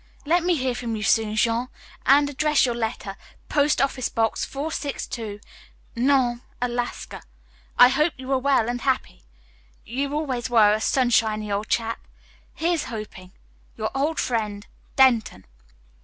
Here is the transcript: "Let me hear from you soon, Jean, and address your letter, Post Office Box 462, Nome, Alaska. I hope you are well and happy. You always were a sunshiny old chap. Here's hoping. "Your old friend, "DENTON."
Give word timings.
"Let 0.25 0.41
me 0.43 0.55
hear 0.55 0.73
from 0.73 0.95
you 0.95 1.03
soon, 1.03 1.35
Jean, 1.35 1.67
and 2.07 2.27
address 2.27 2.65
your 2.65 2.73
letter, 2.73 3.15
Post 3.49 3.79
Office 3.79 4.09
Box 4.09 4.43
462, 4.43 5.39
Nome, 5.95 6.41
Alaska. 6.59 7.21
I 7.77 7.89
hope 7.89 8.15
you 8.17 8.31
are 8.31 8.39
well 8.39 8.67
and 8.67 8.81
happy. 8.81 9.21
You 9.85 10.11
always 10.15 10.49
were 10.49 10.73
a 10.73 10.81
sunshiny 10.81 11.51
old 11.51 11.67
chap. 11.69 11.99
Here's 12.55 12.85
hoping. 12.85 13.33
"Your 13.77 13.91
old 13.93 14.19
friend, 14.19 14.65
"DENTON." 14.95 15.45